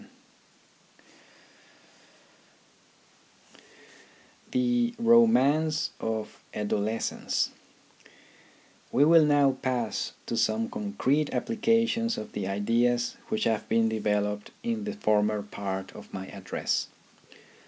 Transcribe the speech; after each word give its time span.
THE 4.49 4.95
RHYTHM 4.97 4.97
OF 4.97 4.97
EDUCATION 4.97 4.97
17 4.97 4.97
THE 4.97 4.97
ROMANCE 4.97 5.89
OF 5.99 6.43
ADOLESCENCE 6.55 7.51
We 8.91 9.05
will 9.05 9.25
now 9.25 9.51
pass 9.61 10.13
to 10.25 10.35
some 10.35 10.71
concrete 10.71 11.31
applications 11.31 12.17
of 12.17 12.31
the 12.31 12.47
ideas 12.47 13.17
which 13.27 13.43
have 13.43 13.69
been 13.69 13.89
developed 13.89 14.49
in 14.63 14.85
the 14.85 14.93
former 14.93 15.43
part 15.43 15.91
of 15.91 16.11
my 16.11 16.25
address. 16.29 16.87